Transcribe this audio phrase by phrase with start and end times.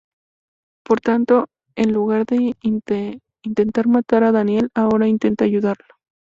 [0.83, 1.45] Por tanto,
[1.75, 2.55] en lugar de
[3.43, 5.85] intentar matar a Daniel, ahora intenta ayudarlo.